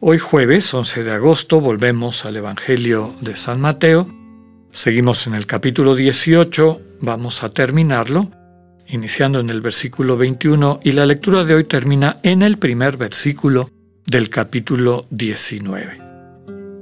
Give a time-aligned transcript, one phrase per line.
[0.00, 4.08] Hoy jueves 11 de agosto volvemos al Evangelio de San Mateo.
[4.70, 8.30] Seguimos en el capítulo 18, vamos a terminarlo,
[8.86, 13.70] iniciando en el versículo 21 y la lectura de hoy termina en el primer versículo
[14.06, 16.00] del capítulo 19.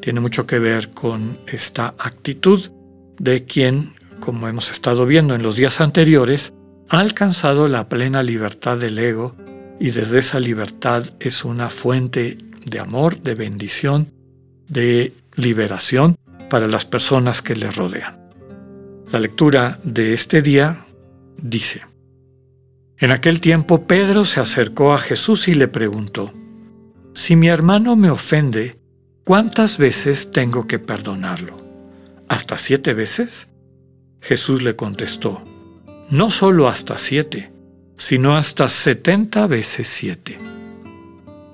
[0.00, 2.70] Tiene mucho que ver con esta actitud
[3.18, 6.54] de quien como hemos estado viendo en los días anteriores,
[6.88, 9.34] ha alcanzado la plena libertad del ego
[9.80, 12.38] y desde esa libertad es una fuente
[12.68, 14.12] de amor, de bendición,
[14.68, 16.16] de liberación
[16.48, 18.18] para las personas que le rodean.
[19.12, 20.86] La lectura de este día
[21.40, 21.82] dice,
[22.98, 26.32] En aquel tiempo Pedro se acercó a Jesús y le preguntó,
[27.14, 28.78] Si mi hermano me ofende,
[29.24, 31.56] ¿cuántas veces tengo que perdonarlo?
[32.28, 33.48] ¿Hasta siete veces?
[34.20, 35.42] Jesús le contestó,
[36.10, 37.50] no solo hasta siete,
[37.96, 40.38] sino hasta setenta veces siete.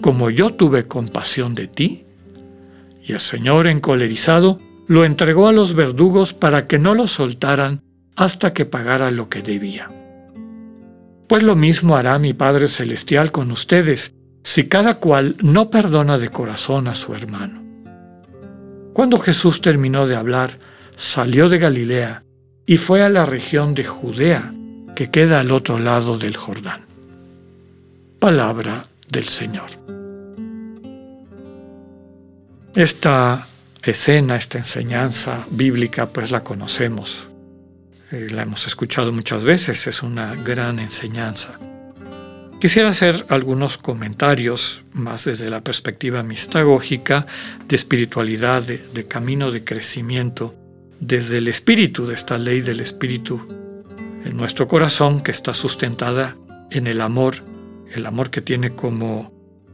[0.00, 2.04] como yo tuve compasión de ti?
[3.02, 7.82] Y el Señor, encolerizado, lo entregó a los verdugos para que no lo soltaran
[8.16, 9.90] hasta que pagara lo que debía.
[11.28, 16.30] Pues lo mismo hará mi Padre Celestial con ustedes, si cada cual no perdona de
[16.30, 17.62] corazón a su hermano.
[18.94, 20.58] Cuando Jesús terminó de hablar,
[20.96, 22.24] salió de Galilea
[22.66, 24.52] y fue a la región de Judea,
[24.96, 26.86] que queda al otro lado del Jordán.
[28.18, 29.70] Palabra del Señor.
[32.74, 33.48] Esta
[33.82, 37.28] escena, esta enseñanza bíblica, pues la conocemos,
[38.10, 41.58] eh, la hemos escuchado muchas veces, es una gran enseñanza.
[42.60, 47.26] Quisiera hacer algunos comentarios más desde la perspectiva mistagógica
[47.66, 50.54] de espiritualidad, de camino de crecimiento
[51.00, 53.46] desde el espíritu de esta ley del espíritu
[54.24, 56.36] en nuestro corazón que está sustentada
[56.70, 57.36] en el amor,
[57.92, 59.32] el amor que tiene como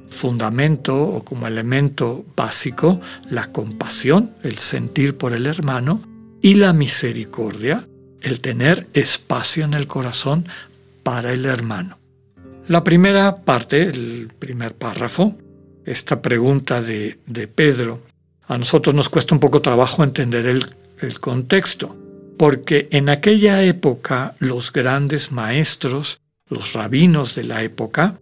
[0.08, 6.00] fundamento o como elemento básico la compasión, el sentir por el hermano
[6.40, 7.86] y la misericordia,
[8.22, 10.46] el tener espacio en el corazón
[11.02, 11.98] para el hermano.
[12.68, 15.36] La primera parte, el primer párrafo,
[15.84, 18.00] esta pregunta de, de Pedro,
[18.46, 20.66] a nosotros nos cuesta un poco trabajo entender el
[21.00, 21.96] el contexto,
[22.36, 28.18] porque en aquella época los grandes maestros, los rabinos de la época,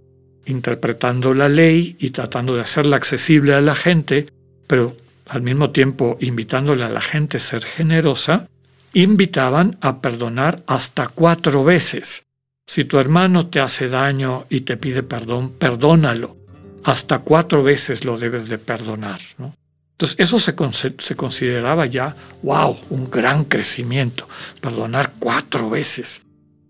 [0.47, 4.29] interpretando la ley y tratando de hacerla accesible a la gente,
[4.67, 4.97] pero
[5.29, 8.49] al mismo tiempo invitándole a la gente a ser generosa,
[8.93, 12.27] invitaban a perdonar hasta cuatro veces.
[12.67, 16.37] Si tu hermano te hace daño y te pide perdón, perdónalo.
[16.85, 19.21] Hasta cuatro veces lo debes de perdonar.
[19.39, 24.29] Entonces, eso se, consideraba ya, wow, un gran crecimiento,
[24.61, 26.23] perdonar cuatro veces.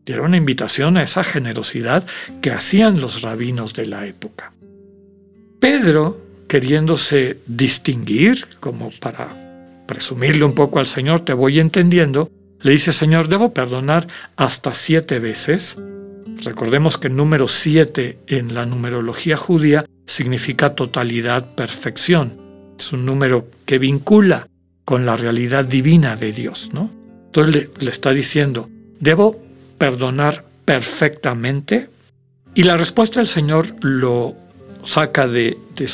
[0.04, 2.04] Era una invitación a esa generosidad
[2.40, 4.52] que hacían los rabinos de la época.
[5.60, 12.30] Pedro, queriéndose distinguir como para presumirle un poco al Señor, te voy entendiendo,
[12.62, 15.78] le dice, Señor, debo perdonar hasta siete veces.
[16.42, 22.40] Recordemos que el número siete en la numerología judía significa totalidad, perfección.
[22.78, 24.48] Es un número que vincula
[24.84, 26.90] con la realidad divina de Dios, ¿no?
[27.26, 28.68] Entonces le, está diciendo,
[29.00, 29.41] debo
[29.82, 31.88] perdonar perfectamente.
[32.54, 34.36] Y la respuesta del Señor lo
[34.84, 35.90] saca de, de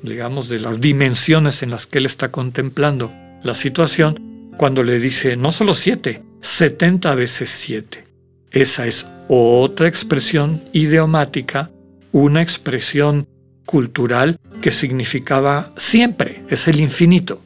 [0.00, 3.12] digamos, de las dimensiones en las que él está contemplando
[3.42, 8.06] la situación cuando le dice no solo siete, setenta veces siete.
[8.52, 11.70] Esa es otra expresión idiomática,
[12.12, 13.28] una expresión
[13.66, 17.42] cultural que significaba siempre, es el infinito.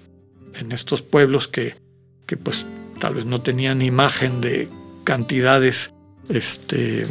[0.54, 1.74] En estos pueblos que,
[2.26, 2.64] que pues
[3.00, 4.68] tal vez no tenían imagen de
[5.04, 5.94] cantidades
[6.28, 7.06] este,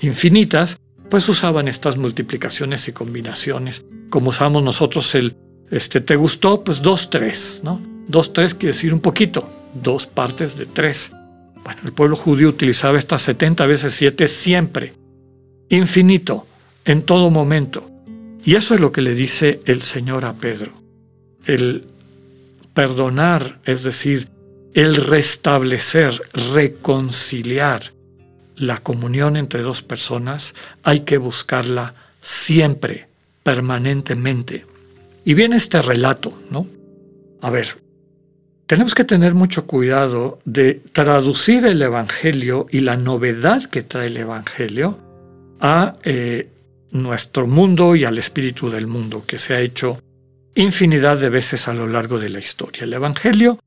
[0.00, 0.78] infinitas,
[1.10, 5.36] pues usaban estas multiplicaciones y combinaciones, como usamos nosotros el,
[5.70, 6.62] este, ¿te gustó?
[6.62, 7.80] Pues dos, tres, ¿no?
[8.06, 11.12] Dos, tres quiere decir un poquito, dos partes de tres.
[11.64, 14.94] Bueno, el pueblo judío utilizaba estas 70 veces 7 siempre,
[15.68, 16.46] infinito,
[16.84, 17.90] en todo momento.
[18.44, 20.72] Y eso es lo que le dice el Señor a Pedro.
[21.44, 21.86] El
[22.72, 24.28] perdonar, es decir,
[24.74, 26.20] el restablecer,
[26.54, 27.92] reconciliar
[28.56, 33.08] la comunión entre dos personas, hay que buscarla siempre,
[33.42, 34.66] permanentemente.
[35.24, 36.66] Y viene este relato, ¿no?
[37.40, 37.78] A ver,
[38.66, 44.16] tenemos que tener mucho cuidado de traducir el Evangelio y la novedad que trae el
[44.16, 44.98] Evangelio
[45.60, 46.50] a eh,
[46.90, 50.02] nuestro mundo y al espíritu del mundo, que se ha hecho
[50.54, 52.84] infinidad de veces a lo largo de la historia.
[52.84, 53.58] El Evangelio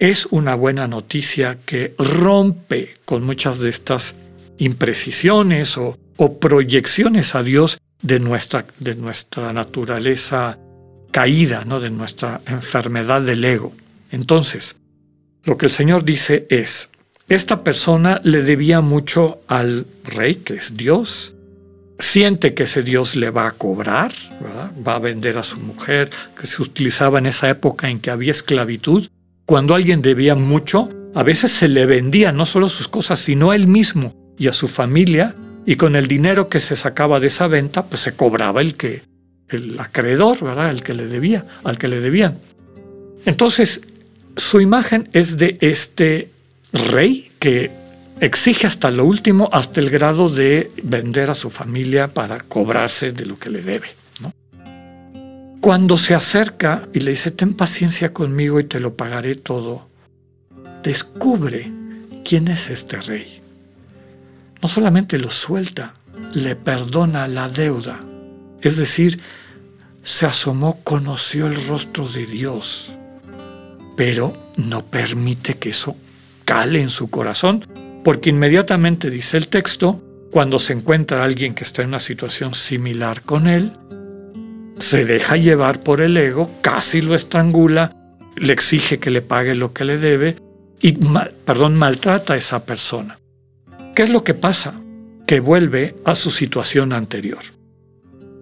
[0.00, 4.16] es una buena noticia que rompe con muchas de estas
[4.58, 5.96] imprecisiones o,
[6.38, 10.58] proyecciones a Dios de nuestra, de nuestra naturaleza
[11.10, 11.80] caída, ¿no?
[11.80, 13.72] de nuestra enfermedad del ego.
[14.10, 14.76] Entonces,
[15.44, 16.90] lo que el Señor dice es,
[17.28, 21.34] esta persona le debía mucho al rey, que es Dios,
[21.98, 24.12] siente que ese Dios le va a cobrar,
[24.86, 28.32] va a vender a su mujer, que se utilizaba en esa época en que había
[28.32, 29.08] esclavitud,
[29.50, 33.56] cuando alguien debía mucho, a veces se le vendía no solo sus cosas, sino a
[33.56, 35.34] él mismo y a su familia,
[35.66, 39.02] y con el dinero que se sacaba de esa venta, pues se cobraba el que
[39.48, 40.70] el acreedor, ¿verdad?
[40.70, 42.38] El que le debía, al que le debían.
[43.24, 43.80] Entonces,
[44.36, 46.30] su imagen es de este
[46.72, 47.72] rey que
[48.20, 53.26] exige hasta lo último, hasta el grado de vender a su familia para cobrarse de
[53.26, 53.88] lo que le debe.
[55.60, 59.88] Cuando se acerca y le dice, ten paciencia conmigo y te lo pagaré todo,
[60.82, 61.70] descubre
[62.24, 63.42] quién es este rey.
[64.62, 65.92] No solamente lo suelta,
[66.32, 68.00] le perdona la deuda.
[68.62, 69.20] Es decir,
[70.02, 72.92] se asomó, conoció el rostro de Dios,
[73.98, 75.94] pero no permite que eso
[76.46, 77.66] cale en su corazón,
[78.02, 83.20] porque inmediatamente dice el texto, cuando se encuentra alguien que está en una situación similar
[83.22, 83.76] con él,
[84.80, 87.96] se deja llevar por el ego, casi lo estrangula,
[88.36, 90.36] le exige que le pague lo que le debe
[90.80, 90.92] y,
[91.44, 93.18] perdón, maltrata a esa persona.
[93.94, 94.80] ¿Qué es lo que pasa?
[95.26, 97.40] Que vuelve a su situación anterior.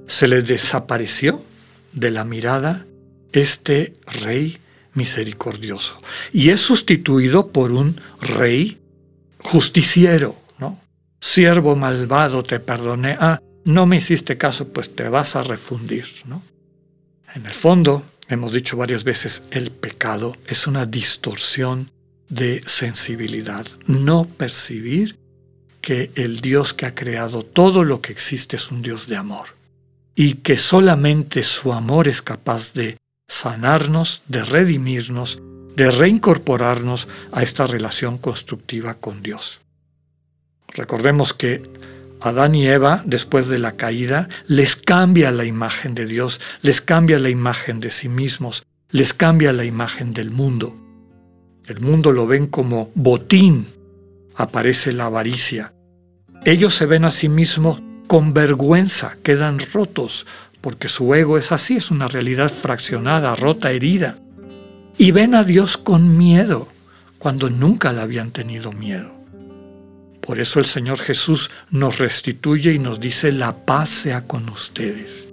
[0.07, 1.43] Se le desapareció
[1.93, 2.87] de la mirada
[3.33, 4.59] este rey
[4.95, 5.99] misericordioso
[6.33, 8.79] y es sustituido por un rey
[9.39, 10.81] justiciero, ¿no?
[11.21, 13.17] Siervo malvado, te perdoné.
[13.19, 16.43] Ah, no me hiciste caso, pues te vas a refundir, ¿no?
[17.35, 21.91] En el fondo, hemos dicho varias veces, el pecado es una distorsión
[22.29, 25.19] de sensibilidad, no percibir
[25.81, 29.57] que el Dios que ha creado todo lo que existe es un Dios de amor
[30.15, 32.97] y que solamente su amor es capaz de
[33.29, 35.41] sanarnos, de redimirnos,
[35.77, 39.61] de reincorporarnos a esta relación constructiva con Dios.
[40.69, 41.63] Recordemos que
[42.21, 47.19] Adán y Eva, después de la caída, les cambia la imagen de Dios, les cambia
[47.19, 50.77] la imagen de sí mismos, les cambia la imagen del mundo.
[51.65, 53.67] El mundo lo ven como botín,
[54.35, 55.73] aparece la avaricia.
[56.45, 60.27] Ellos se ven a sí mismos con vergüenza, quedan rotos,
[60.61, 64.19] porque su ego es así, es una realidad fraccionada, rota, herida.
[64.97, 66.69] Y ven a Dios con miedo,
[67.19, 69.18] cuando nunca le habían tenido miedo.
[70.29, 75.31] Por eso el Señor Jesús nos restituye y nos dice, la paz sea con ustedes.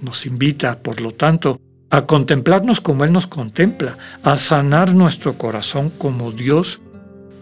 [0.00, 5.90] Nos invita, por lo tanto, a contemplarnos como Él nos contempla, a sanar nuestro corazón
[5.90, 6.80] como Dios,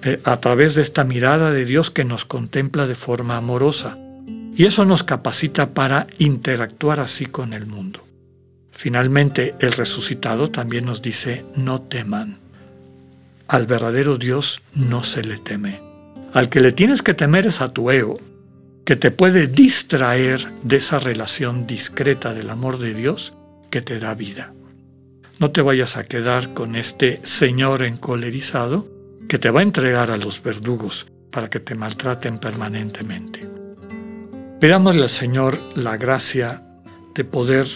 [0.03, 3.97] eh, a través de esta mirada de Dios que nos contempla de forma amorosa.
[4.57, 8.05] Y eso nos capacita para interactuar así con el mundo.
[8.73, 12.39] Finalmente, el resucitado también nos dice, no teman.
[13.47, 15.92] Al verdadero Dios no se le teme.
[16.33, 18.19] Al que le tienes que temer es a tu ego,
[18.87, 23.35] que te puede distraer de esa relación discreta del amor de Dios
[23.71, 24.55] que te da vida.
[25.39, 28.89] No te vayas a quedar con este Señor encolerizado
[29.29, 33.49] que te va a entregar a los verdugos para que te maltraten permanentemente.
[34.59, 36.63] Pidámosle al Señor la gracia
[37.15, 37.67] de poder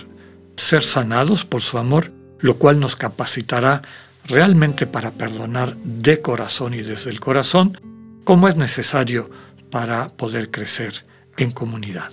[0.56, 2.10] ser sanados por su amor,
[2.40, 3.82] lo cual nos capacitará
[4.24, 7.78] realmente para perdonar de corazón y desde el corazón,
[8.26, 9.30] como es necesario
[9.70, 11.04] para poder crecer
[11.36, 12.10] en comunidad.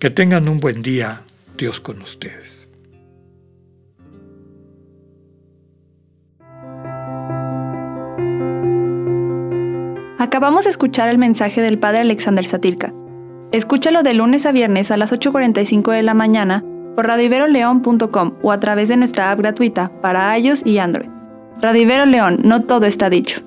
[0.00, 1.22] Que tengan un buen día,
[1.56, 2.68] Dios con ustedes.
[10.18, 12.92] Acabamos de escuchar el mensaje del Padre Alexander Satirka.
[13.52, 16.64] Escúchalo de lunes a viernes a las 8.45 de la mañana
[16.96, 21.10] por radiveroleón.com o a través de nuestra app gratuita para iOS y Android.
[21.60, 23.45] Radivero León, no todo está dicho.